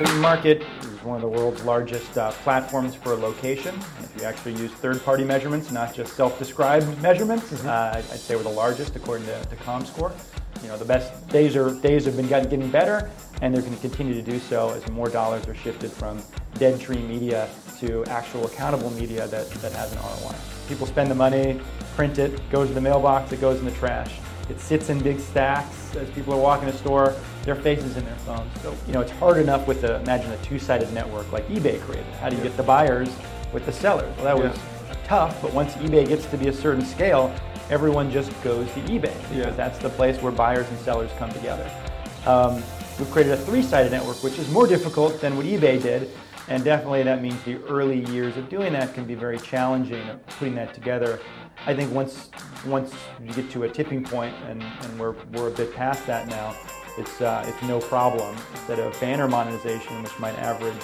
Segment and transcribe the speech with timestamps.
[0.00, 3.74] Market is one of the world's largest uh, platforms for location.
[4.02, 8.48] If you actually use third-party measurements, not just self-described measurements, uh, I'd say we're the
[8.48, 10.10] largest according to, to ComScore.
[10.62, 13.10] You know, the best days are days have been getting, getting better,
[13.42, 16.22] and they're going to continue to do so as more dollars are shifted from
[16.54, 20.34] dead tree media to actual accountable media that, that has an ROI.
[20.66, 21.60] People spend the money,
[21.94, 24.18] print it, goes to the mailbox, it goes in the trash.
[24.48, 28.14] It sits in big stacks as people are walking the store, their faces in their
[28.16, 28.50] phones.
[28.62, 32.12] So, you know, it's hard enough with the, imagine a two-sided network like eBay created.
[32.14, 33.08] How do you get the buyers
[33.52, 34.14] with the sellers?
[34.16, 34.58] Well, that was
[35.04, 37.34] tough, but once eBay gets to be a certain scale,
[37.70, 39.50] everyone just goes to eBay because Yeah.
[39.50, 41.68] that's the place where buyers and sellers come together.
[42.26, 42.62] Um,
[42.98, 46.10] we've created a three-sided network, which is more difficult than what eBay did,
[46.48, 50.06] and definitely that means the early years of doing that can be very challenging.
[50.08, 51.20] Of putting that together,
[51.66, 52.28] I think once
[52.66, 52.92] once
[53.24, 56.54] you get to a tipping point, and, and we're we're a bit past that now,
[57.00, 58.36] it's uh, it's no problem.
[58.52, 60.76] Instead of banner monetization, which might average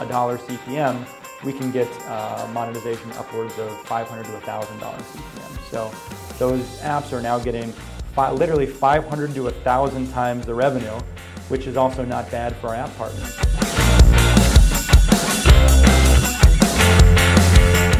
[0.00, 1.06] a dollar CPM,
[1.44, 5.70] we can get uh, monetization upwards of 500 to 1,000 dollars CPM.
[5.70, 5.90] So
[6.38, 7.72] those apps are now getting
[8.14, 10.98] fi- literally 500 to 1,000 times the revenue,
[11.48, 13.34] which is also not bad for our app partners.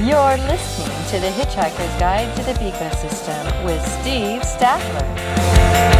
[0.06, 5.95] You're listening to The Hitchhiker's Guide to the Ecosystem with Steve Statler.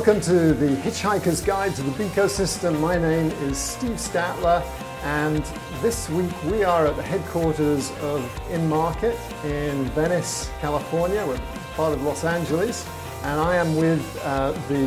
[0.00, 2.80] Welcome to the Hitchhiker's Guide to the Ecosystem.
[2.80, 4.64] My name is Steve Statler,
[5.02, 5.44] and
[5.82, 11.22] this week we are at the headquarters of InMarket in Venice, California.
[11.26, 11.38] We're
[11.74, 12.88] part of Los Angeles,
[13.24, 14.86] and I am with uh, the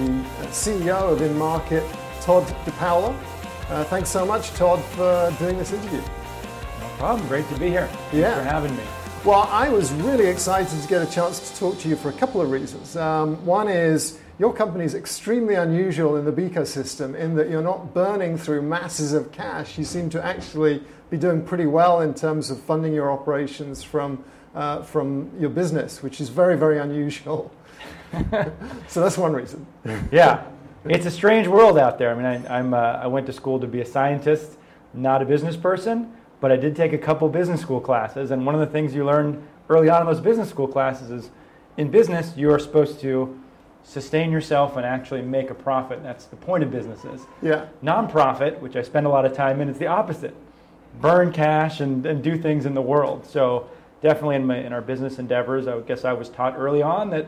[0.50, 1.88] CEO of InMarket,
[2.22, 3.16] Todd DePaolo.
[3.70, 6.02] Uh, thanks so much, Todd, for doing this interview.
[6.02, 7.28] No problem.
[7.28, 7.86] Great to be here.
[7.86, 8.34] Thanks Yeah.
[8.34, 8.84] for having me.
[9.24, 12.14] Well, I was really excited to get a chance to talk to you for a
[12.14, 12.98] couple of reasons.
[12.98, 17.62] Um, one is your company is extremely unusual in the B ecosystem in that you're
[17.62, 19.78] not burning through masses of cash.
[19.78, 24.24] You seem to actually be doing pretty well in terms of funding your operations from,
[24.56, 27.52] uh, from your business, which is very, very unusual.
[28.88, 29.66] so that's one reason.
[30.12, 30.46] Yeah,
[30.86, 32.10] it's a strange world out there.
[32.10, 34.58] I mean, I, I'm, uh, I went to school to be a scientist,
[34.96, 36.12] not a business person,
[36.42, 38.32] but I did take a couple business school classes.
[38.32, 41.30] And one of the things you learn early on in those business school classes is
[41.78, 43.40] in business, you are supposed to
[43.84, 46.02] sustain yourself and actually make a profit.
[46.04, 47.22] That's the point of businesses.
[47.42, 47.68] Yeah.
[47.84, 50.36] Nonprofit, which I spend a lot of time in, is the opposite
[51.02, 53.26] burn cash and, and do things in the world.
[53.26, 53.70] So,
[54.02, 57.28] definitely in, my, in our business endeavors, I guess I was taught early on that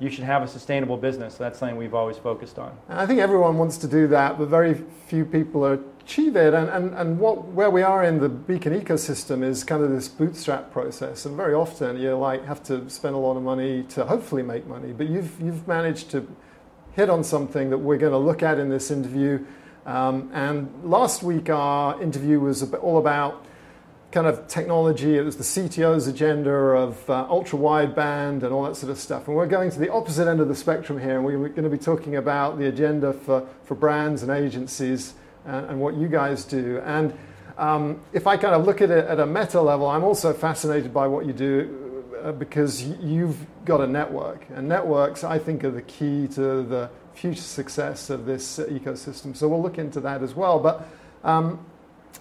[0.00, 1.34] you should have a sustainable business.
[1.34, 2.76] That's something we've always focused on.
[2.88, 4.74] I think everyone wants to do that, but very
[5.06, 6.54] few people achieve it.
[6.54, 10.08] And, and, and what, where we are in the beacon ecosystem is kind of this
[10.08, 11.26] bootstrap process.
[11.26, 14.66] And very often you like have to spend a lot of money to hopefully make
[14.66, 14.92] money.
[14.92, 16.26] But you've, you've managed to
[16.92, 19.44] hit on something that we're going to look at in this interview.
[19.84, 23.44] Um, and last week our interview was all about
[24.10, 25.16] kind of technology.
[25.16, 29.28] It was the CTO's agenda of uh, ultra wideband and all that sort of stuff.
[29.28, 31.68] And we're going to the opposite end of the spectrum here, and we're going to
[31.68, 36.44] be talking about the agenda for, for brands and agencies and, and what you guys
[36.44, 36.80] do.
[36.84, 37.16] And
[37.58, 40.94] um, if I kind of look at it at a meta level, I'm also fascinated
[40.94, 44.46] by what you do uh, because you've got a network.
[44.54, 49.36] And networks, I think, are the key to the future success of this uh, ecosystem.
[49.36, 50.60] So we'll look into that as well.
[50.60, 50.88] But
[51.24, 51.64] um,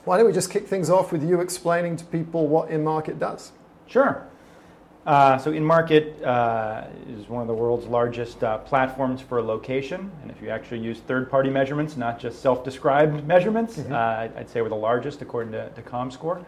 [0.08, 3.52] why don't we just kick things off with you explaining to people what InMarket does?
[3.88, 4.26] Sure.
[5.06, 10.32] Uh, so InMarket uh, is one of the world's largest uh, platforms for location, and
[10.32, 14.76] if you actually use third-party measurements, not just self-described measurements, uh, I'd say we're the
[14.76, 16.46] largest according to, to ComScore.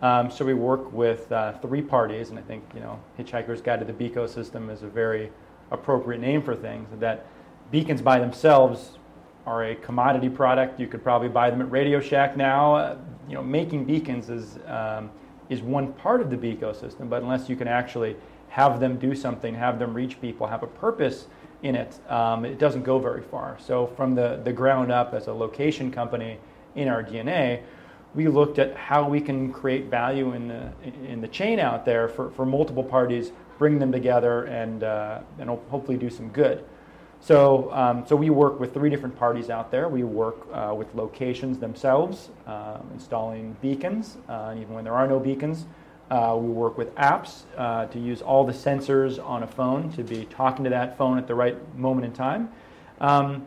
[0.00, 3.80] Um, so we work with uh, three parties, and I think you know Hitchhiker's Guide
[3.80, 5.30] to the Beco System is a very
[5.70, 6.88] appropriate name for things.
[6.98, 7.26] That
[7.70, 8.98] beacons by themselves
[9.46, 10.78] are a commodity product.
[10.78, 12.76] You could probably buy them at Radio Shack now.
[12.76, 12.98] Uh,
[13.28, 15.10] you know, making beacons is um,
[15.48, 18.16] is one part of the Beco system, but unless you can actually
[18.48, 21.26] have them do something, have them reach people, have a purpose
[21.62, 23.56] in it, um, it doesn't go very far.
[23.60, 26.38] So from the, the ground up as a location company
[26.74, 27.62] in our DNA,
[28.14, 30.72] we looked at how we can create value in the,
[31.08, 35.48] in the chain out there for, for multiple parties, bring them together, and, uh, and
[35.48, 36.64] hopefully do some good.
[37.22, 39.88] So, um, so we work with three different parties out there.
[39.88, 45.06] We work uh, with locations themselves, uh, installing beacons, uh, and even when there are
[45.06, 45.66] no beacons,
[46.10, 50.02] uh, we work with apps uh, to use all the sensors on a phone to
[50.02, 52.50] be talking to that phone at the right moment in time.
[53.00, 53.46] Um,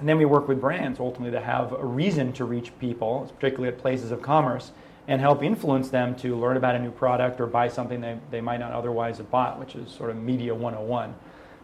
[0.00, 3.68] and then we work with brands ultimately to have a reason to reach people, particularly
[3.68, 4.72] at places of commerce,
[5.06, 8.40] and help influence them to learn about a new product or buy something they, they
[8.40, 11.14] might not otherwise have bought, which is sort of media 101.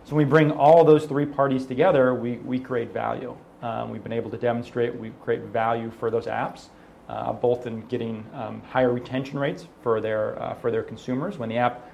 [0.09, 3.37] So when we bring all those three parties together, we, we create value.
[3.61, 6.69] Um, we've been able to demonstrate we create value for those apps,
[7.11, 11.37] uh, both in getting um, higher retention rates for their, uh, for their consumers.
[11.37, 11.91] When the app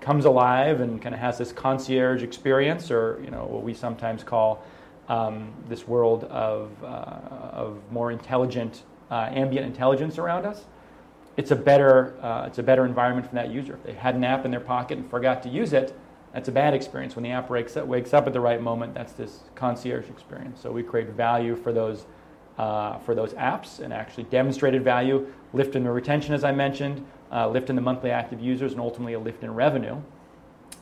[0.00, 4.24] comes alive and kind of has this concierge experience, or you know what we sometimes
[4.24, 4.64] call
[5.08, 8.82] um, this world of, uh, of more intelligent,
[9.12, 10.64] uh, ambient intelligence around us,
[11.36, 13.74] it's a better uh, it's a better environment for that user.
[13.74, 15.96] If they had an app in their pocket and forgot to use it,
[16.32, 17.14] that's a bad experience.
[17.14, 20.60] When the app wakes up, wakes up at the right moment, that's this concierge experience.
[20.60, 22.06] So we create value for those,
[22.58, 27.04] uh, for those apps and actually demonstrated value, lift in the retention, as I mentioned,
[27.30, 30.00] uh, lift in the monthly active users, and ultimately a lift in revenue.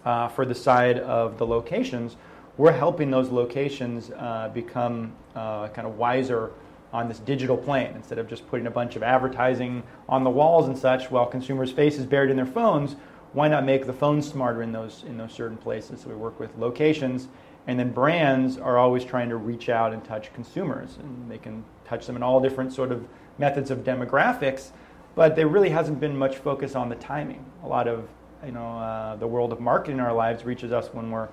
[0.04, 2.16] Uh, for the side of the locations,
[2.56, 6.52] we're helping those locations uh, become uh, kind of wiser
[6.92, 10.66] on this digital plane instead of just putting a bunch of advertising on the walls
[10.66, 12.96] and such while consumers' faces buried in their phones
[13.32, 16.00] why not make the phone smarter in those in those certain places?
[16.00, 17.28] So we work with locations,
[17.66, 21.64] and then brands are always trying to reach out and touch consumers, and they can
[21.84, 23.06] touch them in all different sort of
[23.38, 24.70] methods of demographics.
[25.14, 27.44] But there really hasn't been much focus on the timing.
[27.64, 28.08] A lot of
[28.44, 31.28] you know uh, the world of marketing in our lives reaches us when we're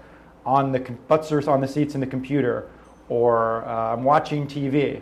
[0.45, 2.69] on the butts on the seats in the computer,
[3.09, 5.01] or uh, I'm watching TV.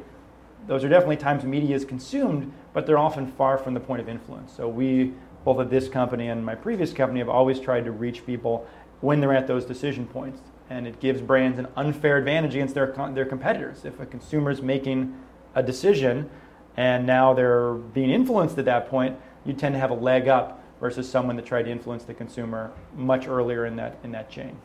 [0.68, 4.09] Those are definitely times media is consumed, but they're often far from the point of
[4.09, 4.51] influence.
[4.51, 5.13] So we
[5.45, 8.68] both at this company and my previous company have always tried to reach people
[9.00, 10.42] when they're at those decision points.
[10.69, 13.86] And it gives brands an unfair advantage against their, their competitors.
[13.86, 15.15] If a consumer is making
[15.53, 16.30] a decision
[16.75, 20.63] and now they're being influenced at that point, you tend to have a leg up
[20.81, 24.57] versus someone that tried to influence the consumer much earlier in that, in that chain.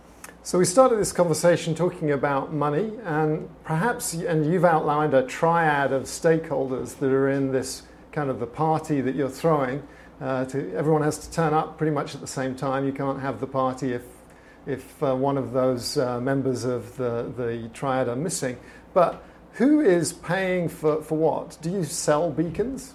[0.43, 5.93] So we started this conversation talking about money, and perhaps, and you've outlined a triad
[5.93, 9.83] of stakeholders that are in this kind of the party that you're throwing.
[10.21, 12.85] Uh, to, everyone has to turn up pretty much at the same time.
[12.85, 14.03] You can't have the party if,
[14.67, 18.59] if uh, one of those uh, members of the, the triad are missing.
[18.93, 19.23] But
[19.55, 21.57] who is paying for, for what?
[21.63, 22.95] Do you sell beacons?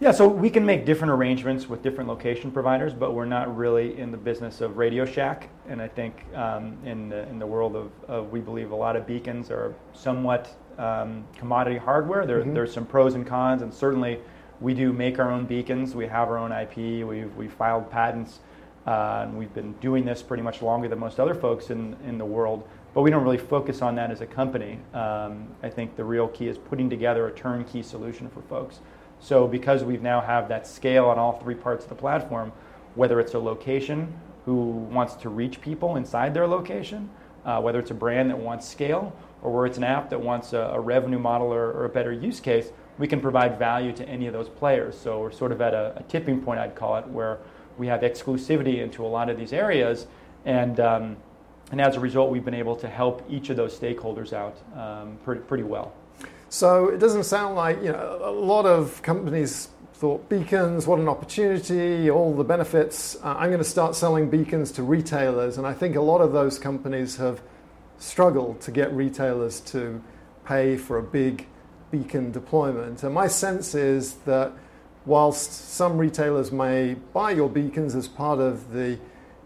[0.00, 3.96] Yeah, so we can make different arrangements with different location providers, but we're not really
[3.98, 5.48] in the business of Radio Shack.
[5.68, 8.96] And I think um, in, the, in the world of, of, we believe a lot
[8.96, 12.26] of beacons are somewhat um, commodity hardware.
[12.26, 12.54] There, mm-hmm.
[12.54, 14.18] There's some pros and cons, and certainly
[14.62, 15.94] we do make our own beacons.
[15.94, 17.06] We have our own IP.
[17.06, 18.40] We've, we filed patents.
[18.86, 22.18] Uh, and we've been doing this pretty much longer than most other folks in, in
[22.18, 22.66] the world.
[22.94, 24.78] But we don't really focus on that as a company.
[24.92, 28.80] Um, I think the real key is putting together a turnkey solution for folks.
[29.20, 32.52] So because we now have that scale on all three parts of the platform,
[32.94, 34.12] whether it's a location
[34.44, 37.08] who wants to reach people inside their location,
[37.44, 40.52] uh, whether it's a brand that wants scale, or where it's an app that wants
[40.52, 42.70] a, a revenue model or, or, a better use case,
[43.02, 44.96] we can provide value to any of those players.
[44.96, 47.40] So we're sort of at a, a tipping point, I'd call it, where
[47.76, 50.06] we have exclusivity into a lot of these areas.
[50.44, 51.16] And, um,
[51.72, 55.18] and as a result, we've been able to help each of those stakeholders out um,
[55.24, 55.92] pretty, pretty well.
[56.48, 61.08] So it doesn't sound like you know a lot of companies thought beacons, what an
[61.08, 63.16] opportunity, all the benefits.
[63.16, 66.30] Uh, I'm going to start selling beacons to retailers, and I think a lot of
[66.30, 67.42] those companies have
[67.98, 70.00] struggled to get retailers to
[70.44, 71.48] pay for a big
[71.92, 73.04] beacon deployment.
[73.04, 74.52] And my sense is that
[75.06, 78.98] whilst some retailers may buy your beacons as part of the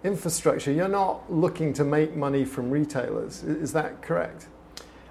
[0.04, 3.42] infrastructure, you're not looking to make money from retailers.
[3.42, 4.46] Is that correct?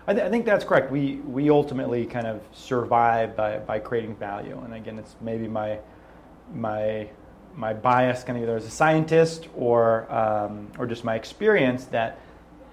[0.08, 0.92] I, th- I, think that's correct.
[0.92, 4.60] We, we ultimately kind of survive by, by creating value.
[4.64, 5.80] And again, it's maybe my,
[6.54, 7.10] my,
[7.56, 12.20] my bias, kind of either as a scientist or, um, or just my experience, that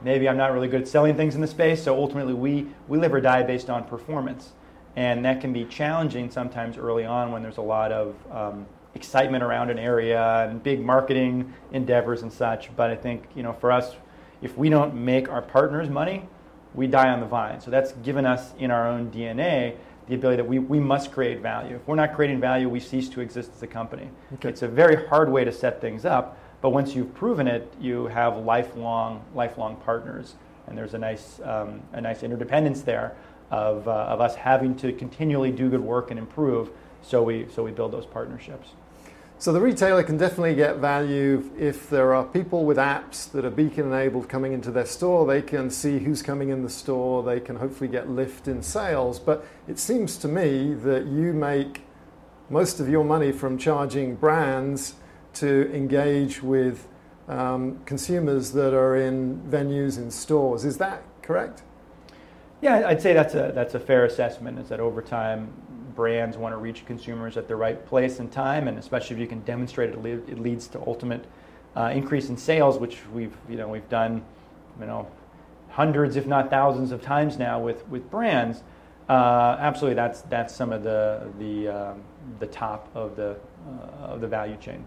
[0.04, 1.82] maybe I'm not really good at selling things in the space.
[1.82, 4.52] So ultimately, we, we live or die based on performance.
[4.96, 9.42] And that can be challenging sometimes early on when there's a lot of um, excitement
[9.42, 12.74] around an area and big marketing endeavors and such.
[12.76, 13.96] But I think, you know, for us,
[14.42, 16.28] if we don't make our partners money,
[16.74, 17.60] we die on the vine.
[17.60, 19.76] So that's given us in our own DNA
[20.08, 21.76] the ability that we, we must create value.
[21.76, 24.10] If we're not creating value, we cease to exist as a company.
[24.34, 24.48] Okay.
[24.48, 28.06] It's a very hard way to set things up, but once you've proven it, you
[28.06, 30.36] have lifelong, lifelong partners.
[30.68, 33.16] And there's a nice, um, a nice interdependence there
[33.50, 36.70] of, uh, of us having to continually do good work and improve
[37.02, 38.70] so we, so we build those partnerships.
[39.38, 43.50] So the retailer can definitely get value if there are people with apps that are
[43.50, 45.26] beacon enabled coming into their store.
[45.26, 47.24] They can see who's coming in the store.
[47.24, 49.18] They can hopefully get lift in sales.
[49.18, 51.82] But it seems to me that you make
[52.50, 54.94] most of your money from charging brands
[55.34, 56.88] to engage with
[57.28, 60.64] um, consumers that are in venues in stores.
[60.64, 61.62] Is that correct?
[62.60, 64.58] Yeah, I'd say that's a, that's a fair assessment.
[64.58, 65.52] Is that over time,
[65.94, 69.26] brands want to reach consumers at the right place and time, and especially if you
[69.26, 69.98] can demonstrate it,
[70.28, 71.24] it leads to ultimate
[71.76, 74.24] uh, increase in sales, which we've you know we've done,
[74.80, 75.08] you know,
[75.70, 78.62] hundreds if not thousands of times now with with brands.
[79.08, 82.02] Uh, absolutely, that's that's some of the the um,
[82.38, 83.36] the top of the
[83.66, 84.84] uh, of the value chain.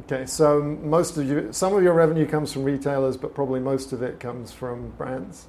[0.00, 3.92] Okay, so most of you, some of your revenue comes from retailers, but probably most
[3.92, 5.46] of it comes from brands.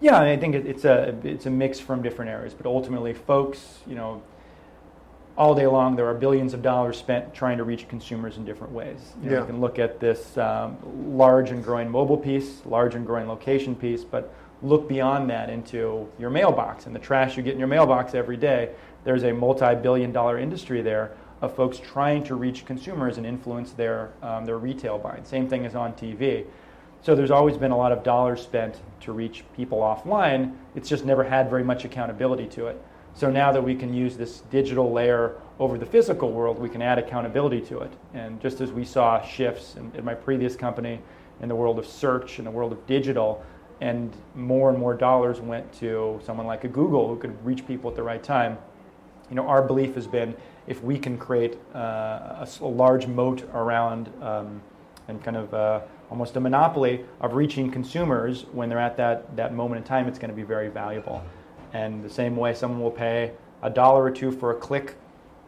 [0.00, 3.94] Yeah, I think it's a it's a mix from different areas, but ultimately, folks, you
[3.94, 4.22] know,
[5.38, 8.74] all day long there are billions of dollars spent trying to reach consumers in different
[8.74, 8.98] ways.
[9.22, 9.40] You, know, Yeah.
[9.40, 10.76] you can look at this um,
[11.16, 14.32] large and growing mobile piece, large and growing location piece, but
[14.62, 18.36] look beyond that into your mailbox and the trash you get in your mailbox every
[18.36, 18.70] day.
[19.04, 24.44] There's a multi-billion-dollar industry there of folks trying to reach consumers and influence their um,
[24.44, 25.24] their retail buying.
[25.24, 26.44] Same thing as on TV.
[27.02, 30.54] So there's always been a lot of dollars spent to reach people offline.
[30.74, 32.82] It's just never had very much accountability to it.
[33.14, 36.82] So now that we can use this digital layer over the physical world, we can
[36.82, 37.92] add accountability to it.
[38.12, 41.00] And just as we saw shifts in, in my previous company
[41.40, 43.42] in the world of search and the world of digital,
[43.80, 47.90] and more and more dollars went to someone like a Google who could reach people
[47.90, 48.58] at the right time.
[49.30, 50.36] You know, our belief has been
[50.66, 51.78] if we can create uh,
[52.44, 54.60] a, a large moat around um,
[55.08, 59.54] and kind of uh, almost a monopoly of reaching consumers when they're at that, that
[59.54, 61.22] moment in time, it's going to be very valuable.
[61.72, 64.96] And the same way someone will pay a dollar or two for a click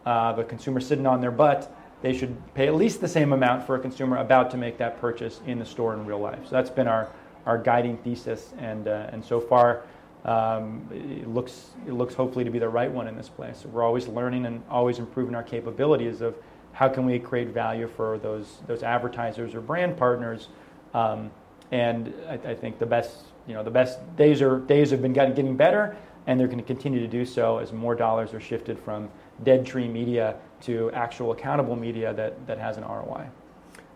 [0.05, 3.65] of a consumer sitting on their butt, they should pay at least the same amount
[3.65, 6.39] for a consumer about to make that purchase in the store in real life.
[6.43, 7.09] So that's been our,
[7.45, 9.83] our guiding thesis, and, uh, and so far
[10.25, 13.65] um, it, looks, it looks hopefully to be the right one in this place.
[13.65, 16.35] We're always learning and always improving our capabilities of
[16.71, 20.47] how can we create value for those, those advertisers or brand partners.
[20.93, 21.29] Um,
[21.71, 25.13] and I, I think the best, you know, the best days are days have been
[25.13, 28.79] getting, better, and they're going to continue to do so as more dollars are shifted
[28.79, 29.09] from
[29.43, 33.27] dead tree media to actual accountable media that, that has an ROI.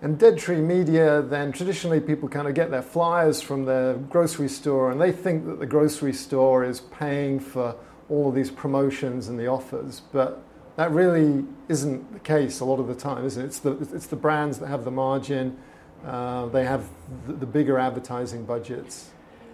[0.02, 4.48] And Dead Tree Media, then traditionally people kind of get their flyers from their grocery
[4.48, 7.76] store and they think that the grocery store is paying for
[8.10, 10.02] all of these promotions and the offers.
[10.12, 10.44] But
[10.76, 13.46] that really isn't the case a lot of the time, is it?
[13.46, 15.58] It's the, it's the brands that have the margin,
[16.06, 16.88] uh, they have
[17.26, 19.10] the, the bigger advertising budgets.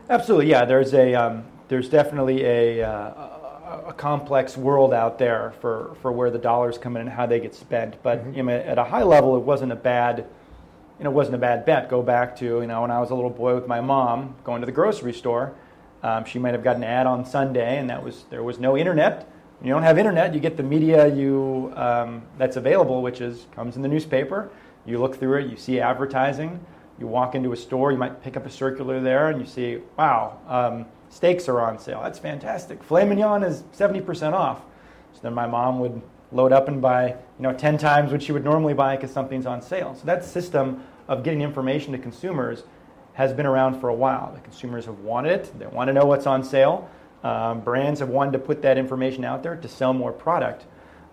[0.10, 0.66] Absolutely, yeah.
[0.66, 2.92] There's a um, there's definitely a, uh,
[3.88, 7.40] a complex world out there for, for where the dollars come in and how they
[7.40, 8.02] get spent.
[8.04, 10.26] But you know, at a high level, it wasn't a bad
[11.00, 11.90] you know, wasn't a bad bet.
[11.90, 14.62] Go back to you know when I was a little boy with my mom going
[14.62, 15.54] to the grocery store.
[16.02, 18.78] Um, she might have got an ad on Sunday, and that was there was no
[18.78, 19.28] internet.
[19.60, 23.48] When you don't have internet, you get the media you um, that's available, which is
[23.56, 24.50] comes in the newspaper.
[24.86, 26.60] You look through it, you see advertising.
[27.00, 29.80] You walk into a store, you might pick up a circular there, and you see,
[29.98, 32.02] wow, um, steaks are on sale.
[32.02, 32.84] That's fantastic.
[32.84, 34.62] Filet mignon is 70% off.
[35.14, 36.02] So then my mom would
[36.32, 39.46] load up and buy, you know, 10 times what she would normally buy because something's
[39.46, 39.96] on sale.
[39.96, 42.64] So that system of getting information to consumers
[43.14, 44.32] has been around for a while.
[44.34, 45.60] The consumers have wanted it.
[45.60, 46.90] They want to know what's on sale.
[47.24, 50.66] Um, brands have wanted to put that information out there to sell more product.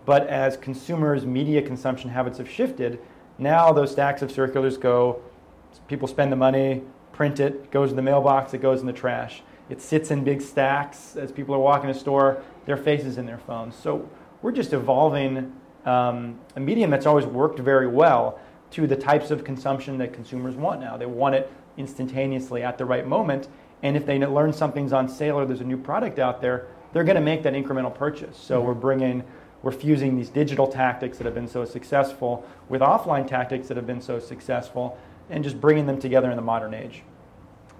[0.05, 2.99] But as consumers' media consumption habits have shifted,
[3.37, 5.21] now those stacks of circulars go,
[5.87, 6.81] people spend the money,
[7.13, 9.43] print it, goes in the mailbox, it goes in the trash.
[9.71, 13.37] It sits in big stacks as people are walking the store, their faces in their
[13.37, 13.73] phones.
[13.73, 14.09] So
[14.41, 15.53] we're just evolving
[15.85, 18.37] um, a medium that's always worked very well
[18.71, 20.97] to the types of consumption that consumers want now.
[20.97, 23.47] They want it instantaneously at the right moment.
[23.81, 27.05] And if they learn something's on sale or there's a new product out there, they're
[27.05, 28.35] going to make that incremental purchase.
[28.37, 29.23] So we're bringing,
[29.63, 33.87] we're fusing these digital tactics that have been so successful with offline tactics that have
[33.87, 34.97] been so successful,
[35.29, 37.03] and just bringing them together in the modern age.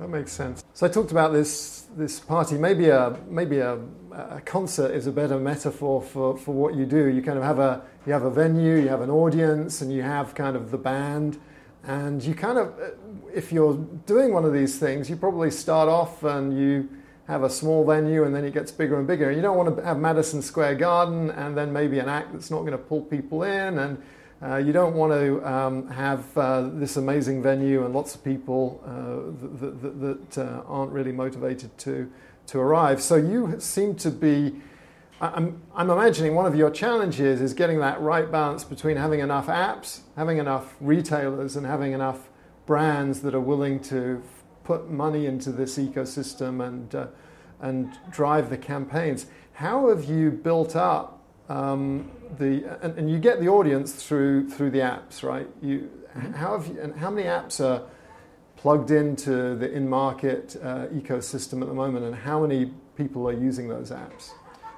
[0.02, 0.64] That makes sense.
[0.74, 2.58] So I talked about this this party.
[2.58, 3.78] Maybe a maybe a,
[4.12, 7.06] a concert is a better metaphor for, for what you do.
[7.06, 10.02] You kind of have a you have a venue, you have an audience, and you
[10.02, 11.40] have kind of the band,
[11.84, 12.96] and you kind of uh,
[13.32, 13.76] if you're
[14.08, 16.90] doing one of these things, you probably start off and you
[17.28, 19.32] have a small venue and then it gets bigger and bigger.
[19.32, 22.62] You don't want to have Madison Square Garden and then maybe an act that's not
[22.62, 24.02] going to pull people in and
[24.44, 28.82] uh, you don't want to um, have uh, this amazing venue and lots of people
[28.84, 32.12] uh, that, that, that uh, aren't really motivated to,
[32.48, 33.02] to arrive.
[33.02, 34.56] So you seem to be,
[35.22, 39.46] I'm, I'm imagining one of your challenges is getting that right balance between having enough
[39.46, 42.30] apps, having enough retailers, and having enough
[42.66, 44.24] brands that are willing to
[44.64, 47.08] put money into this ecosystem and, uh,
[47.60, 49.28] and drive the campaigns.
[49.54, 51.21] How have you built up
[51.52, 55.48] um, the and, and, you get the audience through through the apps, right?
[55.62, 56.34] You mm-hmm.
[56.34, 57.84] how have you, and how many apps are
[58.56, 63.68] plugged into the InMarket uh, ecosystem at the moment, and how many people are using
[63.68, 64.32] those apps?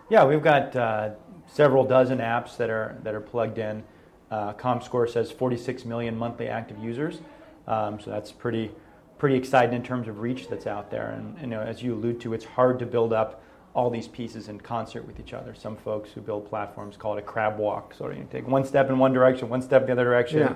[0.10, 1.12] Yeah, we've got uh,
[1.48, 3.84] several dozen apps that are that are plugged in.
[4.32, 7.20] Uh, ComScore says 46 million monthly active users,
[7.68, 8.72] um, so that's pretty
[9.20, 11.12] pretty exciting in terms of reach that's out there.
[11.12, 14.50] And you know, as you allude to, it's hard to build up all these pieces
[14.50, 15.56] in concert with each other.
[15.56, 17.94] Some folks who build platforms call it a crab walk.
[17.98, 20.40] So you take one step in one direction, one step in the other direction.
[20.40, 20.54] Yeah.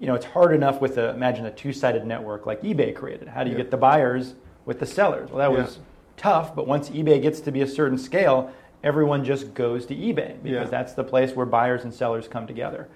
[0.00, 3.28] You know, it's hard enough with a, imagine a two-sided network like eBay created.
[3.28, 3.62] How do you yeah.
[3.62, 4.34] get the buyers
[4.64, 5.30] with the sellers?
[5.30, 5.64] Well, that yeah.
[5.64, 5.78] was
[6.16, 8.50] tough, but once eBay gets to be a certain scale,
[8.82, 12.88] everyone just goes to eBay because that's the place where buyers and sellers come together.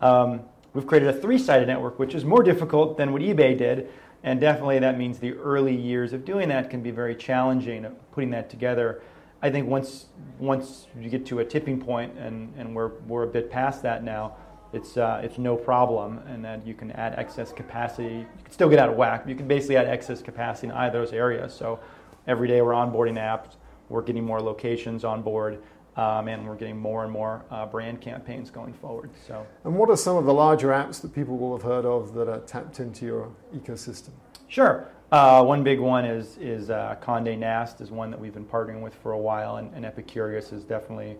[0.00, 0.42] Um,
[0.74, 3.88] we've created a three-sided network, which is more difficult than what eBay did,
[4.22, 8.30] and definitely that means the early years of doing that can be very challenging, putting
[8.30, 9.02] that together.
[9.40, 10.06] I think once
[10.38, 14.02] once you get to a tipping point, and, and we're, we're a bit past that
[14.04, 14.36] now,
[14.72, 18.16] it's, uh, it's no problem, and that you can add excess capacity.
[18.16, 20.72] You can still get out of whack, but you can basically add excess capacity in
[20.72, 21.54] either of those areas.
[21.54, 21.80] So
[22.26, 23.56] every day we're onboarding apps,
[23.88, 25.62] we're getting more locations on board,
[25.98, 29.10] um, and we're getting more and more uh, brand campaigns going forward.
[29.26, 32.14] So, and what are some of the larger apps that people will have heard of
[32.14, 34.10] that are tapped into your ecosystem?
[34.46, 34.86] Sure.
[35.10, 38.80] Uh, one big one is is uh, Condé Nast is one that we've been partnering
[38.80, 41.16] with for a while, and, and Epicurious is definitely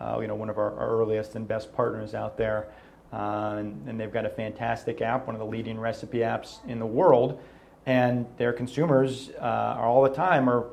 [0.00, 2.68] uh, you know one of our, our, earliest and best partners out there.
[3.12, 6.78] Uh, and, and, they've got a fantastic app, one of the leading recipe apps in
[6.78, 7.38] the world,
[7.84, 10.64] and their consumers uh, are all the time are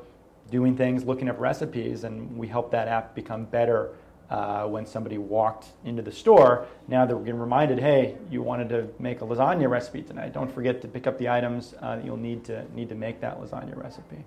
[0.50, 3.92] doing things, looking up recipes, and we help that app become better
[4.30, 6.66] uh, when somebody walked into the store.
[6.86, 10.32] Now that we're getting reminded, hey, you wanted to make a lasagna recipe tonight.
[10.32, 13.20] Don't forget to pick up the items uh, that you'll need to need to make
[13.20, 14.24] that lasagna recipe.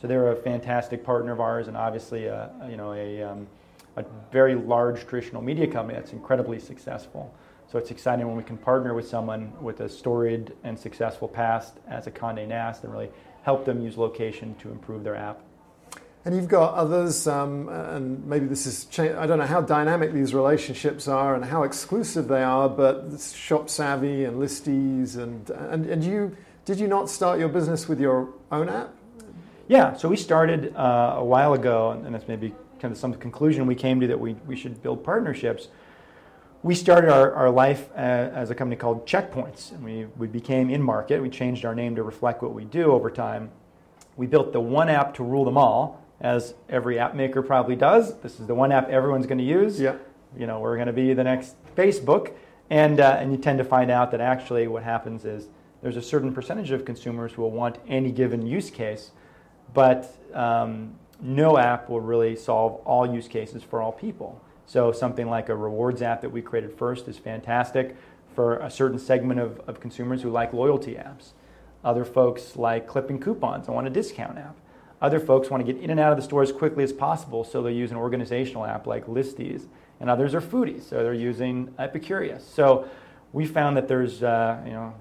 [0.00, 3.46] So they're a fantastic partner of ours, and obviously, a, you know, a, um,
[3.96, 7.34] a very large traditional media company that's incredibly successful.
[7.66, 11.78] So it's exciting when we can partner with someone with a storied and successful past
[11.88, 13.10] as a Condé Nast and really
[13.42, 15.40] help them use location to improve their app.
[16.26, 20.12] And you've got others, um, and maybe this is, cha- I don't know how dynamic
[20.12, 26.02] these relationships are and how exclusive they are, but ShopSavvy and Listies, and, and, and
[26.02, 28.92] you, did you not start your business with your own app?
[29.68, 33.64] Yeah, so we started uh, a while ago, and that's maybe kind of some conclusion
[33.68, 35.68] we came to that we, we should build partnerships.
[36.64, 40.70] We started our, our life as, as a company called Checkpoints, and we, we became
[40.70, 41.22] InMarket.
[41.22, 43.52] We changed our name to reflect what we do over time.
[44.16, 48.18] We built the one app to rule them all, as every app maker probably does.
[48.20, 49.80] This is the one app everyone's going to use.
[49.80, 49.96] Yeah.
[50.36, 52.32] You know, we're going to be the next Facebook,
[52.68, 55.48] and uh, and you tend to find out that actually what happens is
[55.82, 59.12] there's a certain percentage of consumers who will want any given use case,
[59.72, 64.42] but um, no app will really solve all use cases for all people.
[64.66, 67.96] So something like a rewards app that we created first is fantastic
[68.34, 71.30] for a certain segment of, of consumers who like loyalty apps.
[71.84, 74.56] Other folks like clipping coupons and want a discount app.
[75.00, 77.44] Other folks want to get in and out of the store as quickly as possible,
[77.44, 79.66] so they'll use an organizational app like Listies.
[80.00, 82.42] And others are foodies, so they're using Epicurious.
[82.42, 82.88] So
[83.32, 84.94] we found that there's uh, you know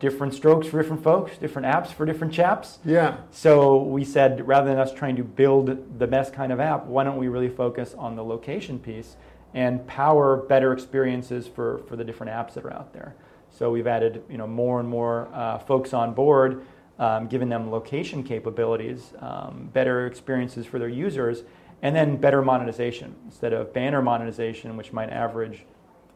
[0.00, 2.78] different strokes for different folks, different apps for different chaps.
[2.84, 3.18] Yeah.
[3.30, 7.04] So we said rather than us trying to build the best kind of app, why
[7.04, 9.16] don't we really focus on the location piece
[9.52, 13.14] and power better experiences for, for the different apps that are out there.
[13.50, 16.64] So we've added you know more and more uh, folks on board
[17.00, 21.42] um, giving them location capabilities, um, better experiences for their users,
[21.82, 23.16] and then better monetization.
[23.24, 25.64] Instead of banner monetization, which might average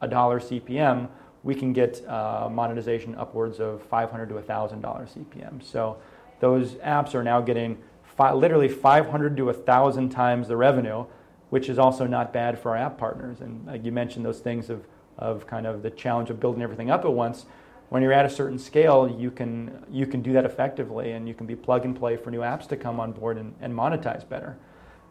[0.03, 1.09] a dollar CPM,
[1.43, 5.63] we can get uh, monetization upwards of 500 to $1,000 CPM.
[5.63, 5.97] So
[6.41, 11.07] those apps are now getting fi- literally 500 to 1,000 times the revenue,
[11.49, 13.41] which is also not bad for our app partners.
[13.41, 16.91] And uh, you mentioned those things of, of kind of the challenge of building everything
[16.91, 17.47] up at once
[17.89, 21.35] when you're at a certain scale, you can you can do that effectively, and you
[21.35, 24.29] can be plug and play for new apps to come on board and, and monetize
[24.29, 24.57] better.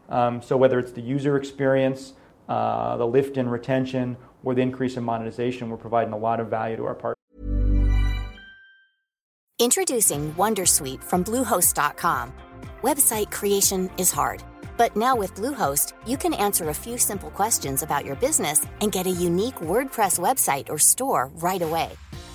[0.08, 2.12] Um, so whether it's the user experience,
[2.48, 6.48] uh, the lift in retention, or the increase in monetization, we're providing a lot of
[6.48, 7.14] value to our partners.
[9.58, 12.32] Introducing Wondersuite from Bluehost.com.
[12.82, 14.42] Website creation is hard,
[14.76, 18.92] but now with Bluehost, you can answer a few simple questions about your business and
[18.92, 21.92] get a unique WordPress website or store right away.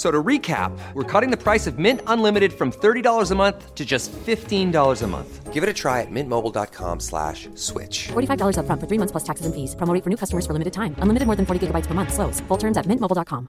[0.00, 3.84] So to recap, we're cutting the price of Mint Unlimited from $30 a month to
[3.84, 5.52] just $15 a month.
[5.52, 8.08] Give it a try at mintmobile.com slash switch.
[8.08, 9.76] $45 upfront for three months plus taxes and fees.
[9.76, 10.94] Promo for new customers for limited time.
[11.02, 12.14] Unlimited more than 40 gigabytes per month.
[12.14, 12.40] Slows.
[12.48, 13.46] Full terms at mintmobile.com.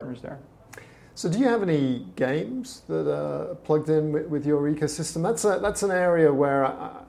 [0.00, 0.40] partners there.
[1.14, 5.22] So, do you have any games that are plugged in with, with your ecosystem?
[5.22, 7.04] That's a, that's an area where I,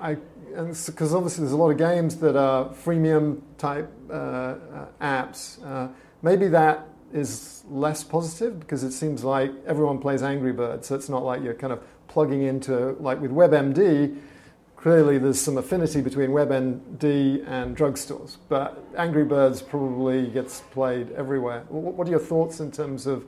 [0.00, 0.16] I
[0.86, 5.64] because obviously there's a lot of games that are freemium type uh, uh, apps.
[5.64, 5.88] Uh,
[6.22, 11.08] maybe that is less positive because it seems like everyone plays Angry Birds, so it's
[11.08, 14.18] not like you're kind of plugging into like with WebMD.
[14.76, 21.64] Clearly, there's some affinity between WebMD and drugstores, but Angry Birds probably gets played everywhere.
[21.68, 23.24] What are your thoughts in terms of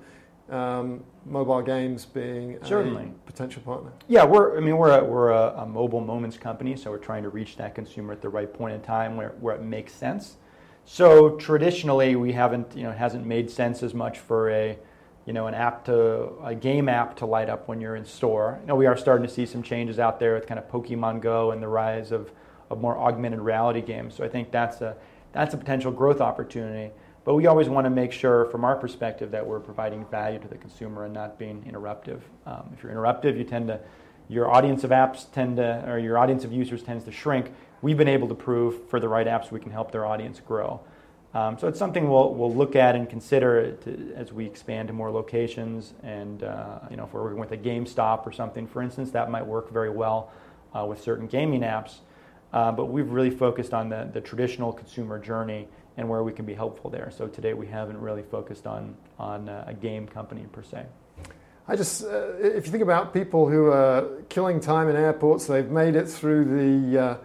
[0.49, 3.05] um, mobile games being Certainly.
[3.05, 3.91] a potential partner?
[4.07, 4.57] Yeah, we're.
[4.57, 7.57] I mean, we're a, we're a, a mobile moments company, so we're trying to reach
[7.57, 10.37] that consumer at the right point in time where, where it makes sense.
[10.93, 12.77] So traditionally, we haven't.
[12.77, 14.77] You know, it hasn't made sense as much for a,
[15.25, 18.59] you know, an app to a game app to light up when you're in store.
[18.61, 21.21] You know, we are starting to see some changes out there with kind of Pokemon
[21.21, 22.33] Go and the rise of,
[22.71, 24.17] of more augmented reality games.
[24.17, 24.97] So I think that's a
[25.31, 26.93] that's a potential growth opportunity.
[27.25, 30.49] But we always want to make sure, from our perspective, that we're providing value to
[30.49, 32.23] the consumer and not being interruptive.
[32.47, 33.79] Um, if you're interruptive, you tend to,
[34.29, 37.53] your audience of apps tend to, or your audience of users tends to shrink.
[37.83, 40.81] We've been able to prove for the right apps we can help their audience grow.
[41.33, 44.95] Um, so it's something we'll, we'll look at and consider to, as we expand to
[44.95, 45.95] more locations.
[46.03, 49.31] And uh, you know, if we're working with a GameStop or something, for instance, that
[49.31, 50.33] might work very well
[50.77, 51.99] uh, with certain gaming apps.
[52.53, 56.45] Uh, but we've really focused on the, the traditional consumer journey and where we can
[56.45, 57.11] be helpful there.
[57.17, 60.85] So today we haven't really focused on, on uh, a game company per se.
[61.69, 65.71] I just, uh, if you think about people who are killing time in airports, they've
[65.71, 67.17] made it through the uh,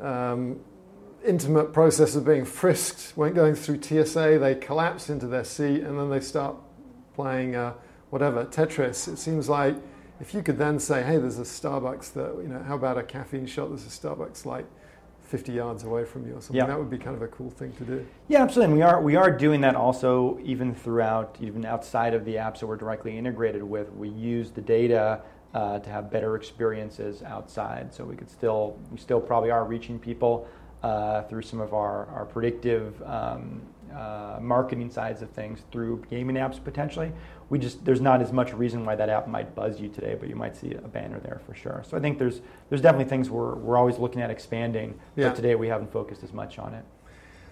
[0.00, 0.60] um,
[1.24, 5.98] intimate process of being frisked, when going through TSA, they collapse into their seat and
[5.98, 6.56] then they start
[7.14, 7.74] playing uh,
[8.10, 9.08] whatever, Tetris.
[9.08, 9.76] It seems like
[10.20, 13.02] if you could then say, hey, there's a Starbucks that, you know, how about a
[13.02, 13.68] caffeine shot?
[13.70, 14.66] There's a Starbucks like
[15.22, 16.56] 50 yards away from you or something.
[16.56, 16.66] Yeah.
[16.66, 18.06] That would be kind of a cool thing to do.
[18.28, 18.72] Yeah, absolutely.
[18.72, 22.60] And we are we are doing that also even throughout, even outside of the apps
[22.60, 23.90] that we're directly integrated with.
[23.92, 25.22] We use the data
[25.54, 27.94] uh, to have better experiences outside.
[27.94, 30.46] So we could still we still probably are reaching people
[30.82, 33.00] uh, through some of our our predictive.
[33.02, 33.62] Um,
[33.94, 37.12] uh, marketing sides of things through gaming apps potentially.
[37.48, 40.28] We just there's not as much reason why that app might buzz you today, but
[40.28, 41.84] you might see a banner there for sure.
[41.88, 42.40] So I think there's
[42.70, 45.28] there's definitely things we're we're always looking at expanding, Yeah.
[45.28, 46.84] but today we haven't focused as much on it.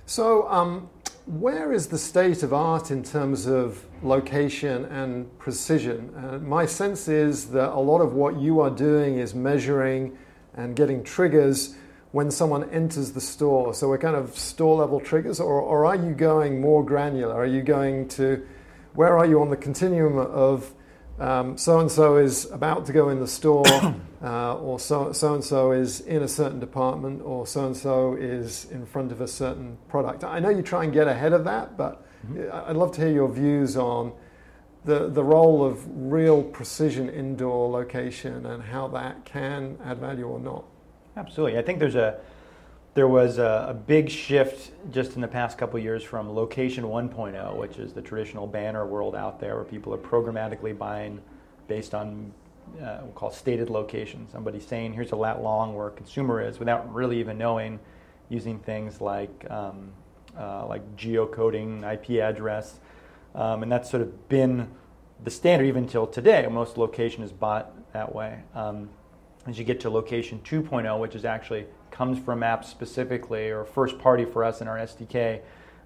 [0.04, 0.90] So, um,
[1.26, 6.12] where is the state of art in terms of location and precision?
[6.16, 10.16] Uh, my sense is that a lot of what you are doing is measuring
[10.54, 11.74] and getting triggers
[12.10, 13.72] when someone enters the store.
[13.72, 17.34] So, we're kind of store level triggers, or, or are you going more granular?
[17.34, 18.46] Are you going to,
[18.94, 20.74] where are you on the continuum of
[21.56, 23.64] so and so is about to go in the store,
[24.22, 28.66] uh, or so and so is in a certain department, or so and so is
[28.70, 30.24] in front of a certain product.
[30.24, 32.06] I know you try and get ahead of that, but
[32.52, 34.12] I'd love to hear your views on
[34.84, 40.38] the, the role of real precision indoor location and how that can add value or
[40.38, 40.64] not.
[41.16, 41.58] Absolutely.
[41.58, 42.18] I think there's a
[42.94, 46.84] there was a, a big shift just in the past couple of years from location
[46.84, 51.18] 1.0, which is the traditional banner world out there where people are programmatically buying
[51.68, 52.34] based on
[52.80, 54.26] uh, we'll call stated location.
[54.30, 57.78] Somebody saying here's a lat long where a consumer is without really even knowing,
[58.28, 59.92] using things like um,
[60.38, 62.80] uh, like geocoding, IP address,
[63.34, 64.68] um, and that's sort of been
[65.24, 66.46] the standard even till today.
[66.50, 68.40] Most location is bought that way.
[68.54, 68.88] Um,
[69.46, 73.98] as you get to location 2.0, which is actually comes from apps specifically or first
[73.98, 75.40] party for us in our SDK,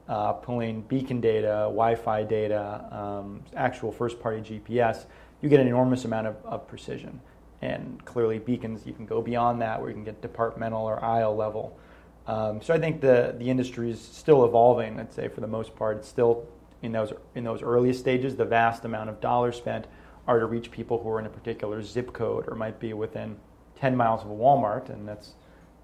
[0.08, 5.06] uh, pulling beacon data, Wi-Fi data, um, actual first party GPS,
[5.40, 7.20] you get an enormous amount of, of precision.
[7.62, 11.34] And clearly, beacons, you can go beyond that where you can get departmental or aisle
[11.34, 11.78] level.
[12.26, 15.74] Um, so I think the, the industry is still evolving, I'd say, for the most
[15.76, 15.98] part.
[15.98, 16.46] It's still
[16.82, 18.36] in those, in those earliest stages.
[18.36, 19.86] The vast amount of dollars spent
[20.26, 23.36] are to reach people who are in a particular zip code or might be within
[23.76, 25.34] 10 miles of a Walmart, and that's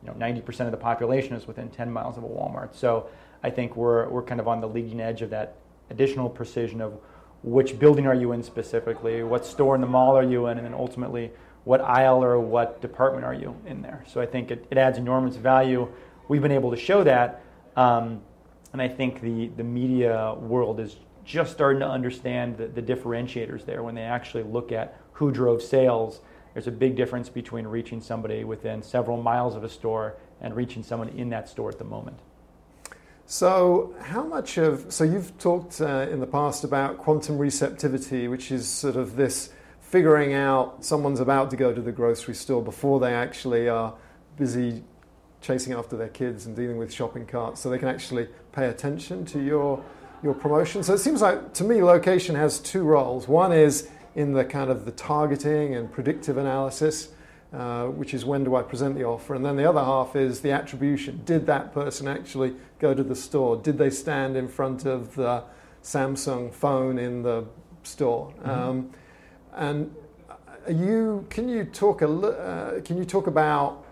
[0.02, 2.74] you know 90% of the population is within 10 miles of a Walmart.
[2.74, 3.08] So
[3.42, 5.56] I think we're, we're kind of on the leading edge of that
[5.90, 6.98] additional precision of
[7.42, 10.66] which building are you in specifically, what store in the mall are you in, and
[10.66, 11.30] then ultimately
[11.64, 14.04] what aisle or what department are you in there.
[14.08, 15.88] So I think it, it adds enormous value.
[16.28, 17.42] We've been able to show that,
[17.76, 18.20] um,
[18.72, 23.64] and I think the, the media world is just starting to understand the, the differentiators
[23.64, 26.20] there when they actually look at who drove sales.
[26.52, 30.82] There's a big difference between reaching somebody within several miles of a store and reaching
[30.82, 32.18] someone in that store at the moment.
[33.26, 38.50] So, how much of so you've talked uh, in the past about quantum receptivity, which
[38.50, 42.98] is sort of this figuring out someone's about to go to the grocery store before
[42.98, 43.94] they actually are
[44.36, 44.82] busy
[45.40, 49.24] chasing after their kids and dealing with shopping carts, so they can actually pay attention
[49.26, 49.82] to your
[50.22, 50.82] your promotion.
[50.82, 53.28] So it seems like to me, location has two roles.
[53.28, 57.08] One is in the kind of the targeting and predictive analysis
[57.52, 60.40] uh, which is when do I present the offer, and then the other half is
[60.40, 61.20] the attribution.
[61.26, 63.56] Did that person actually go to the store?
[63.56, 65.44] Did they stand in front of the
[65.82, 67.46] Samsung phone in the
[67.84, 68.34] store?
[68.40, 68.50] Mm-hmm.
[68.50, 68.90] Um,
[69.54, 69.94] and
[70.68, 73.84] you can you talk a uh, can you talk about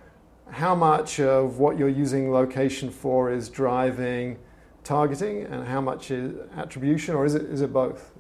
[0.51, 4.37] how much of what you're using location for is driving
[4.83, 8.13] targeting and how much is attribution, or is it is it both?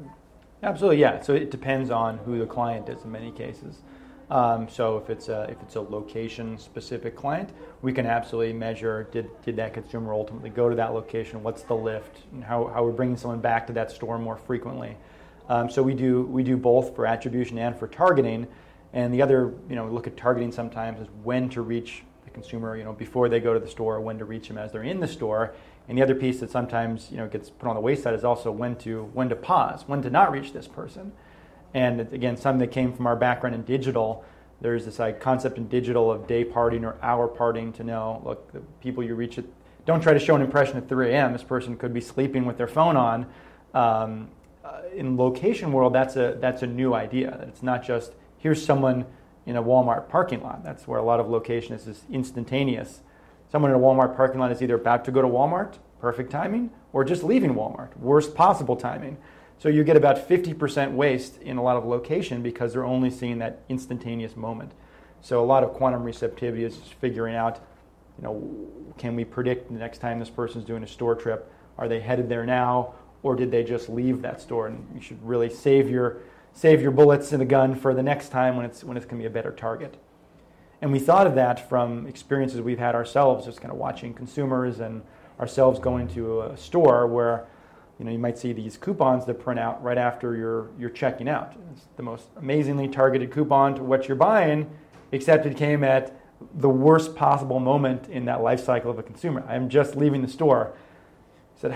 [0.62, 1.20] Absolutely, yeah.
[1.20, 3.82] So it depends on who the client is in many cases.
[4.30, 7.50] Um, so if it's a if it's a location specific client,
[7.82, 11.42] we can absolutely measure did did that consumer ultimately go to that location?
[11.42, 12.20] What's the lift?
[12.32, 14.96] And how how we're bringing someone back to that store more frequently.
[15.48, 18.46] Um, so we do we do both for attribution and for targeting.
[18.92, 22.30] And the other you know we look at targeting sometimes is when to reach the
[22.30, 24.84] consumer you know before they go to the store, when to reach them as they're
[24.84, 25.54] in the store.
[25.88, 28.52] And the other piece that sometimes you know gets put on the wayside is also
[28.52, 31.10] when to when to pause, when to not reach this person.
[31.74, 34.24] And again, something that came from our background in digital,
[34.60, 38.52] there's this like concept in digital of day parting or hour parting to know, look,
[38.52, 39.44] the people you reach, at,
[39.86, 41.32] don't try to show an impression at 3 a.m.
[41.32, 43.26] This person could be sleeping with their phone on.
[43.72, 44.28] Um,
[44.64, 47.44] uh, in location world, that's a, that's a new idea.
[47.48, 49.06] It's not just, here's someone
[49.46, 50.62] in a Walmart parking lot.
[50.62, 53.00] That's where a lot of location is, is instantaneous.
[53.50, 56.70] Someone in a Walmart parking lot is either about to go to Walmart, perfect timing,
[56.92, 59.16] or just leaving Walmart, worst possible timing.
[59.60, 63.40] So you get about 50% waste in a lot of location because they're only seeing
[63.40, 64.72] that instantaneous moment.
[65.20, 67.60] So a lot of quantum receptivity is figuring out,
[68.16, 71.52] you know, can we predict the next time this person's doing a store trip?
[71.76, 74.66] Are they headed there now, or did they just leave that store?
[74.66, 76.16] And you should really save your
[76.54, 79.18] save your bullets in the gun for the next time when it's when it's going
[79.18, 79.98] to be a better target.
[80.80, 84.80] And we thought of that from experiences we've had ourselves, just kind of watching consumers
[84.80, 85.02] and
[85.38, 87.44] ourselves going to a store where
[88.00, 91.28] you know, you might see these coupons that print out right after you're, you're checking
[91.28, 91.52] out.
[91.72, 94.70] It's the most amazingly targeted coupon to what you're buying,
[95.12, 96.18] except it came at
[96.54, 99.44] the worst possible moment in that life cycle of a consumer.
[99.46, 100.72] I'm just leaving the store.
[101.58, 101.72] I said,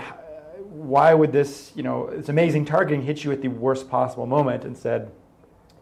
[0.63, 4.63] why would this, you know, it's amazing targeting hit you at the worst possible moment
[4.63, 5.11] and said,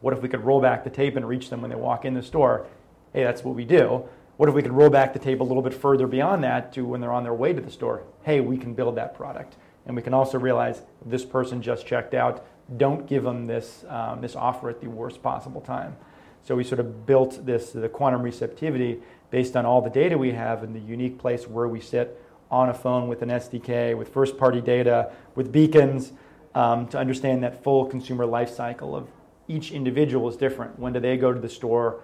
[0.02, 2.16] what if we could roll back the tape and reach them when they walk in
[2.16, 2.68] the store?
[3.14, 4.04] Hey, that's what we do.
[4.36, 6.86] What if we could roll back the tape a little bit further beyond that to
[6.86, 8.04] when they're on their way to the store?
[8.24, 9.56] Hey, we can build that product.
[9.86, 12.46] And we can also realize this person just checked out.
[12.78, 15.96] Don't give them this, um, this offer at the worst possible time.
[16.44, 20.32] So we sort of built this, the quantum receptivity based on all the data we
[20.32, 24.10] have in the unique place where we sit on a phone with an SDK, with
[24.10, 26.12] first party data, with beacons,
[26.54, 29.08] um, to understand that full consumer life cycle of
[29.48, 30.78] each individual is different.
[30.78, 32.02] When do they go to the store?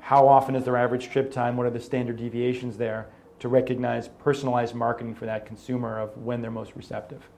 [0.00, 1.56] How often is their average trip time?
[1.56, 3.08] What are the standard deviations there?
[3.40, 7.28] To recognize personalized marketing for that consumer of when they're most receptive.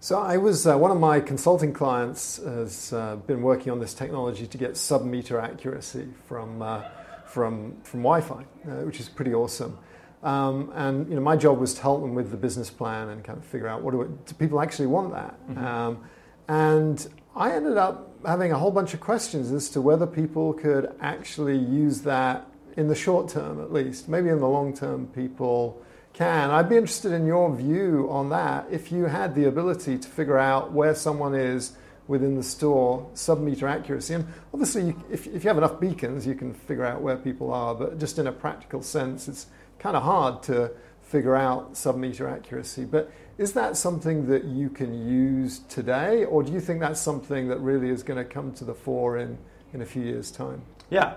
[0.00, 3.94] So I was uh, one of my consulting clients has uh, been working on this
[3.94, 6.82] technology to get sub-meter accuracy from uh,
[7.24, 9.78] from from Wi-Fi, uh, which is pretty awesome.
[10.22, 13.24] Um, and you know, my job was to help them with the business plan and
[13.24, 15.48] kind of figure out what do, it, do people actually want that.
[15.48, 15.64] Mm-hmm.
[15.64, 16.04] Um,
[16.48, 20.94] and I ended up having a whole bunch of questions as to whether people could
[21.00, 24.08] actually use that in the short term at least.
[24.08, 25.82] Maybe in the long term, people
[26.12, 26.50] can.
[26.50, 28.66] I'd be interested in your view on that.
[28.70, 33.40] If you had the ability to figure out where someone is within the store, sub
[33.40, 34.14] meter accuracy.
[34.14, 37.52] And obviously, you, if, if you have enough beacons, you can figure out where people
[37.52, 39.46] are, but just in a practical sense, it's
[39.78, 42.84] kind of hard to figure out sub meter accuracy.
[42.84, 47.48] But is that something that you can use today, or do you think that's something
[47.48, 49.38] that really is going to come to the fore in,
[49.72, 50.62] in a few years' time?
[50.90, 51.14] Yeah,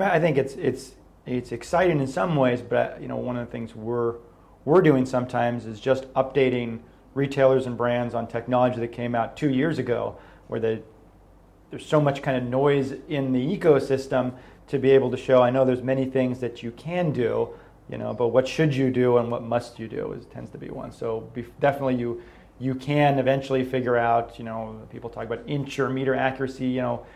[0.00, 0.92] I, think it's it's
[1.26, 4.16] it's exciting in some ways, but you know, one of the things we're
[4.64, 6.80] we're doing sometimes is just updating
[7.14, 10.82] retailers and brands on technology that came out two years ago, where they,
[11.70, 14.34] there's so much kind of noise in the ecosystem
[14.68, 15.42] to be able to show.
[15.42, 17.48] I know there's many things that you can do,
[17.90, 20.58] you know, but what should you do and what must you do is tends to
[20.58, 20.92] be one.
[20.92, 22.22] So be, definitely you
[22.60, 24.38] you can eventually figure out.
[24.38, 26.66] You know, people talk about inch or meter accuracy.
[26.66, 27.06] You know,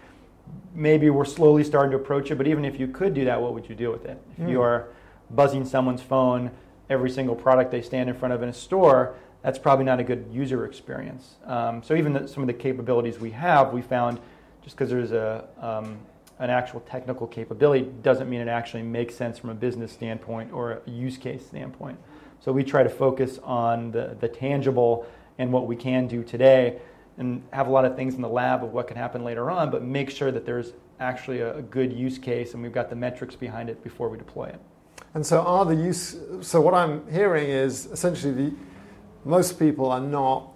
[0.75, 2.37] maybe we're slowly starting to approach it.
[2.37, 4.21] But even if you could do that, what would you do with it?
[4.39, 4.51] If mm.
[4.51, 4.89] you are
[5.31, 6.51] buzzing someone's phone
[6.91, 10.05] every single product they stand in front of in a store, that's probably not a
[10.05, 11.37] good user experience.
[11.47, 14.21] Um, so even the, some of the capabilities we have, we found
[14.63, 15.99] just because there's a um,
[16.39, 20.83] an actual technical capability doesn't mean it actually makes sense from a business standpoint or
[20.85, 21.97] a use case standpoint.
[22.41, 25.07] So we try to focus on the, the tangible
[25.39, 26.81] and what we can do today
[27.19, 29.71] and have a lot of things in the lab of what can happen later on,
[29.71, 32.97] but make sure that there's actually a, a good use case and we've got the
[32.97, 34.61] metrics behind it before we deploy it.
[35.15, 38.55] And so are the use so what I'm hearing is essentially the
[39.25, 40.49] most people are not,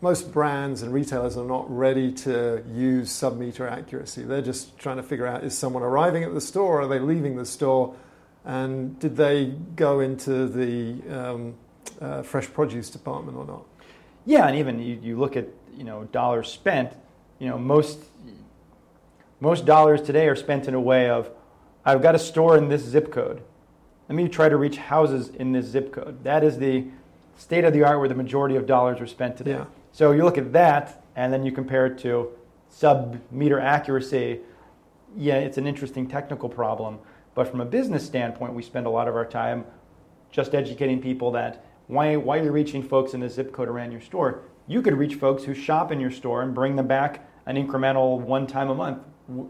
[0.00, 4.22] most brands and retailers are not ready to use sub-meter accuracy.
[4.22, 7.36] They're just trying to figure out is someone arriving at the store, are they leaving
[7.36, 7.94] the store,
[8.44, 9.46] and did they
[9.76, 11.54] go into the um,
[12.00, 13.64] uh, fresh produce department or not?
[14.26, 16.92] Yeah, and even you, you look at you know dollars spent,
[17.38, 17.98] you know most
[19.40, 21.30] most dollars today are spent in a way of
[21.84, 23.42] I've got a store in this zip code.
[24.08, 26.24] Let me try to reach houses in this zip code.
[26.24, 26.86] That is the
[27.36, 29.52] state of the art where the majority of dollars are spent today.
[29.52, 29.64] Yeah.
[29.92, 32.30] So you look at that and then you compare it to
[32.68, 34.40] sub meter accuracy.
[35.16, 36.98] Yeah, it's an interesting technical problem.
[37.34, 39.64] But from a business standpoint, we spend a lot of our time
[40.30, 43.92] just educating people that why, why are you reaching folks in the zip code around
[43.92, 44.42] your store?
[44.66, 48.20] You could reach folks who shop in your store and bring them back an incremental
[48.20, 48.98] one time a month.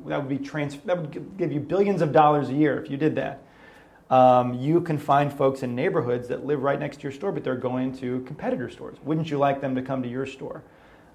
[0.06, 2.96] That would be trans- that would give you billions of dollars a year if you
[2.96, 3.42] did that.
[4.10, 7.42] Um, you can find folks in neighborhoods that live right next to your store, but
[7.42, 8.98] they're going to competitor stores.
[9.02, 10.62] Wouldn't you like them to come to your store?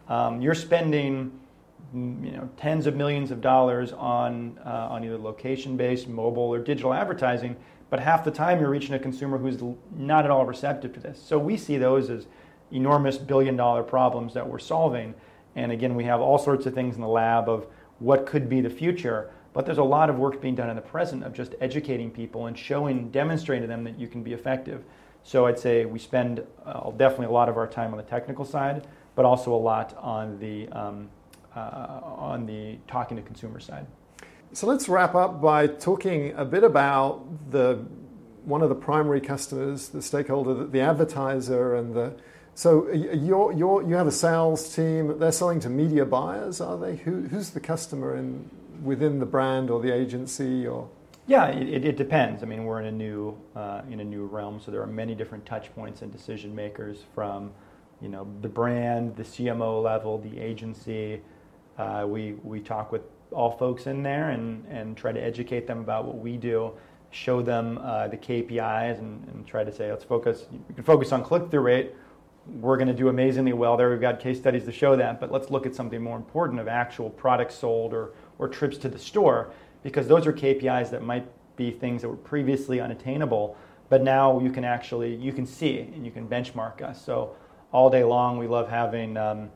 [0.07, 1.31] Um, you're spending
[1.95, 6.59] mm, you know, tens of millions of dollars on, uh, on either location-based, mobile, or
[6.59, 7.55] digital advertising,
[7.91, 9.61] but half the time you're reaching a consumer who's
[9.95, 11.21] not at all receptive to this.
[11.21, 12.25] So we see those as
[12.71, 15.13] enormous billion-dollar problems that we're solving.
[15.55, 17.67] And again, we have all sorts of things in the lab of
[17.99, 19.31] what could be the future.
[19.53, 22.45] But there's a lot of work being done in the present of just educating people
[22.45, 24.83] and showing, demonstrating to them that you can be effective.
[25.23, 28.45] So I'd say we spend uh, definitely a lot of our time on the technical
[28.45, 31.09] side, but also a lot on the um,
[31.55, 33.85] uh, on the talking to consumer side.
[34.53, 37.85] So let's wrap up by talking a bit about the
[38.45, 42.15] one of the primary customers, the stakeholder, the advertiser, and the
[42.59, 45.17] so you're, you're, you have a sales team.
[45.17, 46.97] They're selling to media buyers, are they?
[46.97, 48.49] Who, who's the customer in
[48.83, 50.89] within the brand or the agency or?
[51.25, 52.43] Yeah, it, it depends.
[52.43, 55.15] I mean, we're in a new uh, in a new realm, so there are many
[55.15, 57.51] different touch points and decision makers from,
[58.01, 61.21] you know, the brand, the CMO level, the agency.
[61.77, 65.79] Uh, we we talk with all folks in there and and try to educate them
[65.79, 66.73] about what we do,
[67.11, 70.45] show them uh, the KPIs, and, and try to say let's focus.
[70.51, 71.95] You can focus on click through rate.
[72.47, 73.89] We're going to do amazingly well there.
[73.89, 76.67] We've got case studies to show that, but let's look at something more important of
[76.67, 79.51] actual products sold or or trips to the store
[79.83, 83.55] because those are KPIs that might be things that were previously unattainable,
[83.89, 87.03] but now you can actually you can see and you can benchmark us.
[87.03, 87.35] So
[87.71, 89.49] all day long, we love having um,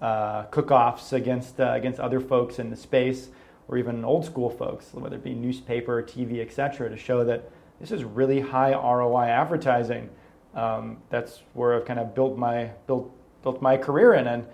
[0.00, 3.28] uh, cook-offs against uh, against other folks in the space,
[3.68, 7.92] or even old school folks, whether it be newspaper, TV, etc., to show that this
[7.92, 10.10] is really high ROI advertising.
[10.54, 13.10] Um, that's where I've kind of built my built
[13.42, 14.46] built my career in, and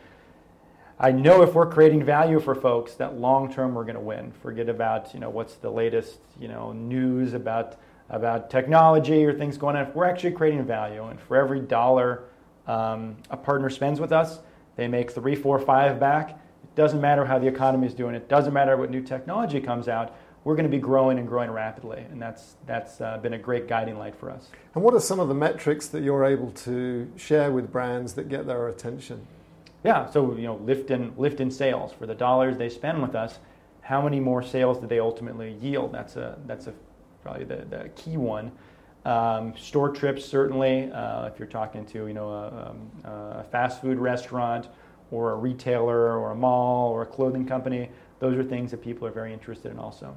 [0.98, 4.32] I know if we're creating value for folks that long term we're going to win.
[4.42, 7.76] Forget about you know what's the latest you know news about
[8.10, 9.86] about technology or things going on.
[9.86, 12.24] If we're actually creating value, and for every dollar
[12.66, 14.40] um, a partner spends with us,
[14.76, 16.30] they make three, four, five back.
[16.30, 18.14] It doesn't matter how the economy is doing.
[18.14, 20.14] It doesn't matter what new technology comes out.
[20.48, 23.68] We're going to be growing and growing rapidly, and that's that's uh, been a great
[23.68, 24.48] guiding light for us.
[24.74, 28.30] And what are some of the metrics that you're able to share with brands that
[28.30, 29.26] get their attention?
[29.84, 33.14] Yeah, so you know, lift in lift in sales for the dollars they spend with
[33.14, 33.40] us.
[33.82, 35.92] How many more sales do they ultimately yield?
[35.92, 36.72] That's a that's a
[37.22, 38.50] probably the, the key one.
[39.04, 40.90] Um, store trips certainly.
[40.90, 44.68] Uh, if you're talking to you know a, um, a, fast food restaurant
[45.10, 47.90] or a retailer or a mall or a clothing company.
[48.18, 50.16] Those are things that people are very interested in also.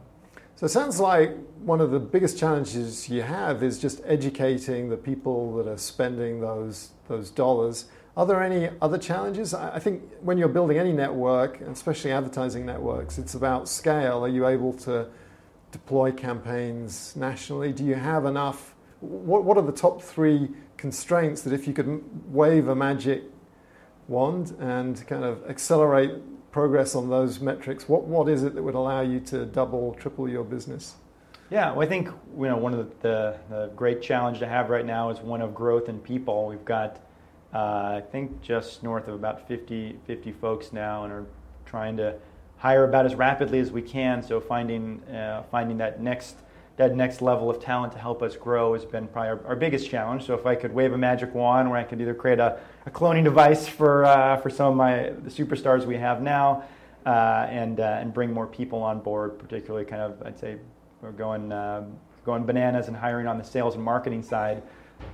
[0.61, 4.95] So it sounds like one of the biggest challenges you have is just educating the
[4.95, 7.85] people that are spending those those dollars.
[8.15, 9.55] Are there any other challenges?
[9.55, 14.23] I think when you're building any network, especially advertising networks, it's about scale.
[14.23, 15.07] Are you able to
[15.71, 17.71] deploy campaigns nationally?
[17.71, 18.75] Do you have enough?
[18.99, 23.23] What, what are the top three constraints that if you could wave a magic
[24.07, 26.11] wand and kind of accelerate
[26.51, 30.29] progress on those metrics, what, what is it that would allow you to double, triple
[30.29, 30.95] your business?
[31.49, 34.69] Yeah, well, I think you know one of the, the, the, great challenge to have
[34.69, 36.47] right now is one of growth in people.
[36.47, 37.01] We've got,
[37.53, 37.57] uh,
[37.97, 41.25] I think, just north of about 50, 50 folks now, and are
[41.65, 42.15] trying to
[42.55, 44.23] hire about as rapidly as we can.
[44.23, 46.37] So finding uh, finding that next
[46.77, 49.89] that next level of talent to help us grow has been probably our, our, biggest
[49.89, 50.25] challenge.
[50.25, 52.89] So if I could wave a magic wand where I could either create a, a
[52.91, 56.63] cloning device for uh, for some of my the superstars we have now,
[57.05, 60.57] uh, and uh, and bring more people on board, particularly kind of I'd say
[61.01, 64.63] we're going um, going bananas and hiring on the sales and marketing side.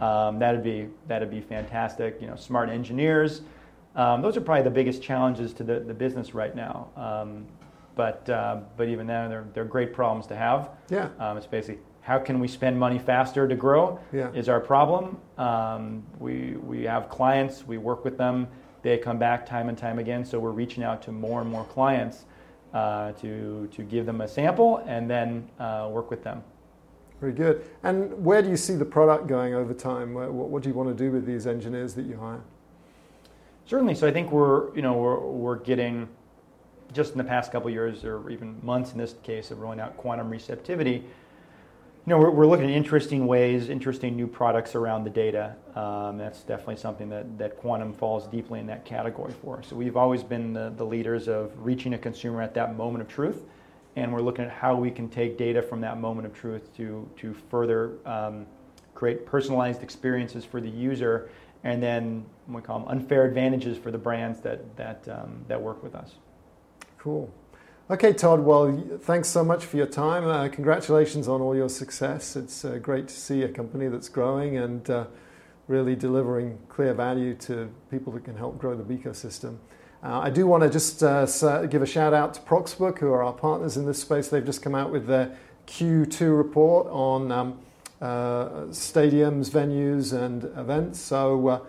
[0.01, 2.17] Um, that'd be that'd be fantastic.
[2.21, 3.41] You know, smart engineers.
[3.95, 6.89] Um, those are probably the biggest challenges to the, the business right now.
[6.95, 7.47] Um,
[7.97, 10.69] but uh, but even then, they're, they're great problems to have.
[10.89, 11.09] Yeah.
[11.19, 14.31] Um, it's basically how can we spend money faster to grow yeah.
[14.31, 15.17] is our problem.
[15.37, 18.47] Um, we we have clients, we work with them,
[18.81, 20.23] they come back time and time again.
[20.23, 22.23] So we're reaching out to more and more clients
[22.73, 26.43] uh, to to give them a sample and then uh, work with them.
[27.19, 27.69] Very good.
[27.83, 30.13] And where do you see the product going over time?
[30.13, 32.43] What, what do you want to do with these engineers that you hire?
[33.65, 33.95] Certainly.
[33.95, 36.07] So I think we're you know we're, we're getting
[36.93, 39.97] just in the past couple years or even months in this case of rolling out
[39.97, 41.03] quantum receptivity.
[42.05, 45.55] You know, we're, we're looking at interesting ways, interesting new products around the data.
[45.75, 49.61] Um, that's definitely something that, that quantum falls deeply in that category for.
[49.61, 53.09] So we've always been the, the leaders of reaching a consumer at that moment of
[53.09, 53.43] truth,
[53.97, 57.09] and we're looking at how we can take data from that moment of truth to
[57.17, 58.45] to further um,
[58.95, 61.29] create personalized experiences for the user
[61.63, 65.83] and then we call them unfair advantages for the brands that that um, that work
[65.83, 66.13] with us.
[66.97, 67.31] Cool.
[67.89, 68.41] Okay, Todd.
[68.41, 70.27] Well, thanks so much for your time.
[70.27, 72.35] Uh, congratulations on all your success.
[72.35, 75.05] It's uh, great to see a company that's growing and uh,
[75.67, 79.57] really delivering clear value to people that can help grow the ecosystem.
[80.03, 83.23] Uh, I do want to just uh, give a shout out to Proxbook, who are
[83.23, 84.27] our partners in this space.
[84.27, 85.37] They've just come out with their
[85.67, 87.59] Q2 report on um,
[88.01, 90.99] uh, stadiums, venues, and events.
[90.99, 91.59] So uh,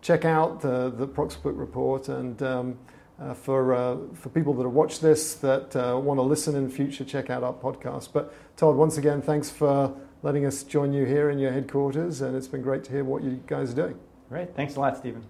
[0.00, 2.08] check out the, the Proxbook report.
[2.08, 2.78] And um,
[3.22, 6.68] uh, for, uh, for people that have watched this that uh, want to listen in
[6.68, 8.12] future, check out our podcast.
[8.12, 12.20] But Todd, once again, thanks for letting us join you here in your headquarters.
[12.20, 13.98] And it's been great to hear what you guys are doing.
[14.28, 14.54] Great.
[14.56, 15.24] Thanks a lot, Stephen.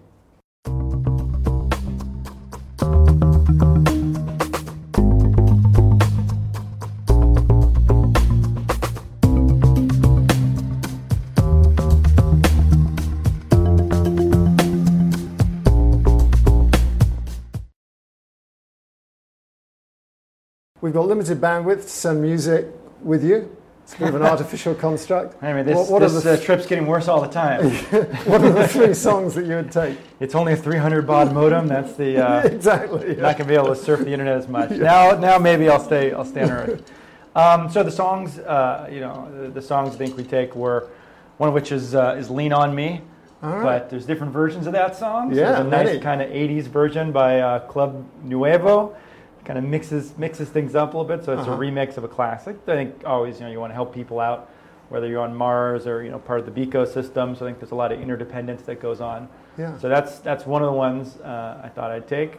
[20.83, 22.67] We've got limited bandwidth to send music
[23.01, 23.55] with you.
[23.83, 25.41] It's a bit of an artificial construct.
[25.41, 27.69] I mean, this, what, what this th- uh, trip's getting worse all the time.
[28.25, 29.97] what are the three songs that you would take?
[30.19, 31.67] It's only a 300 baud modem.
[31.67, 33.15] That's the uh, exactly.
[33.15, 33.21] Yeah.
[33.21, 34.71] Not gonna be able to surf the internet as much.
[34.71, 34.79] Yeah.
[34.79, 36.11] Now, now maybe I'll stay.
[36.11, 36.91] I'll stay on Earth.
[37.33, 40.89] Um, so the songs, uh, you know, the, the, songs I think we take were
[41.37, 43.01] one of which is uh, is "Lean on Me."
[43.39, 43.63] Right.
[43.63, 45.33] But there's different versions of that song.
[45.33, 48.97] So yeah, there's a nice kind of 80s version by uh, Club Nouveau
[49.45, 51.25] kind of mixes mixes things up a little bit.
[51.25, 51.53] So it's uh-huh.
[51.53, 52.57] a remix of a classic.
[52.67, 54.49] I think always you know you want to help people out,
[54.89, 57.35] whether you're on Mars or you know part of the Beco system.
[57.35, 59.27] So I think there's a lot of interdependence that goes on.
[59.57, 59.77] Yeah.
[59.77, 62.37] So that's that's one of the ones uh, I thought I'd take.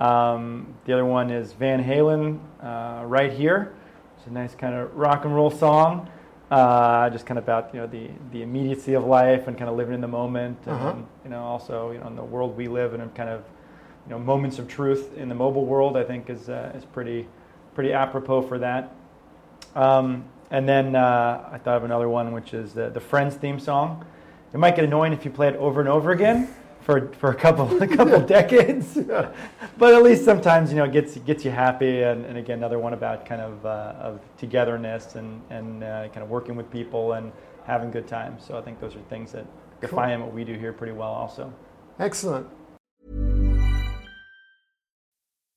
[0.00, 3.74] Um, the other one is Van Halen, uh, right here.
[4.18, 6.10] It's a nice kind of rock and roll song.
[6.50, 9.76] Uh, just kind of about you know the, the immediacy of life and kind of
[9.76, 10.94] living in the moment, and uh-huh.
[11.24, 13.42] you know also you know in the world we live in, and kind of
[14.06, 17.26] you know, moments of truth in the mobile world, I think is, uh, is pretty,
[17.74, 18.94] pretty apropos for that.
[19.74, 23.58] Um, and then uh, I thought of another one, which is the, the Friends theme
[23.58, 24.06] song.
[24.54, 26.48] It might get annoying if you play it over and over again
[26.82, 31.16] for, for a couple, a couple decades, but at least sometimes, you know, it gets,
[31.18, 32.02] gets you happy.
[32.02, 36.22] And, and again, another one about kind of, uh, of togetherness and, and uh, kind
[36.22, 37.32] of working with people and
[37.66, 38.44] having good times.
[38.46, 39.46] So I think those are things that
[39.80, 40.26] define cool.
[40.26, 41.52] what we do here pretty well also.
[41.98, 42.46] Excellent.